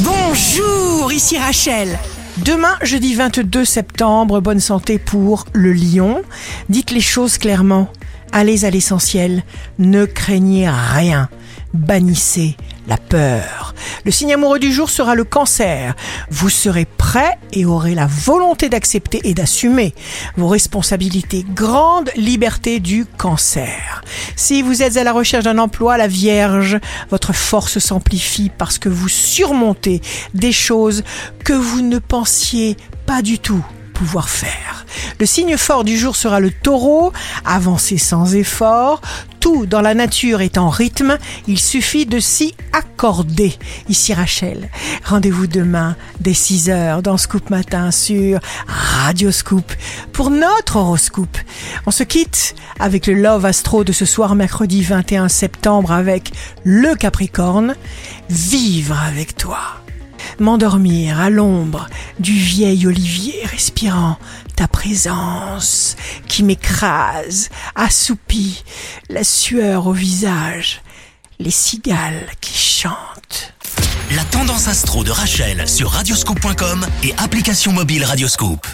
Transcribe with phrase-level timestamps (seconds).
[0.00, 1.98] Bonjour, ici Rachel.
[2.44, 6.22] Demain, jeudi 22 septembre, bonne santé pour le lion.
[6.68, 7.88] Dites les choses clairement.
[8.30, 9.42] Allez à l'essentiel.
[9.78, 11.30] Ne craignez rien.
[11.72, 12.56] Bannissez
[12.88, 13.65] la peur.
[14.06, 15.96] Le signe amoureux du jour sera le cancer.
[16.30, 19.96] Vous serez prêt et aurez la volonté d'accepter et d'assumer
[20.36, 21.44] vos responsabilités.
[21.56, 24.04] Grande liberté du cancer.
[24.36, 26.78] Si vous êtes à la recherche d'un emploi, la Vierge,
[27.10, 30.00] votre force s'amplifie parce que vous surmontez
[30.34, 31.02] des choses
[31.44, 32.76] que vous ne pensiez
[33.06, 34.86] pas du tout pouvoir faire.
[35.18, 37.12] Le signe fort du jour sera le taureau,
[37.44, 39.00] avancez sans effort,
[39.46, 43.54] tout dans la nature est en rythme, il suffit de s'y accorder.
[43.88, 44.68] Ici Rachel,
[45.04, 49.72] rendez-vous demain dès 6h dans Scoop Matin sur Radio Scoop
[50.12, 51.38] pour notre horoscope.
[51.86, 56.32] On se quitte avec le Love Astro de ce soir mercredi 21 septembre avec
[56.64, 57.76] le Capricorne.
[58.28, 59.60] Vivre avec toi
[60.40, 64.18] m'endormir à l'ombre du vieil olivier respirant
[64.56, 68.64] ta présence qui m'écrase, assoupie,
[69.08, 70.82] la sueur au visage,
[71.38, 73.52] les cigales qui chantent.
[74.14, 78.66] La tendance astro de Rachel sur radioscope.com et application mobile Radioscope.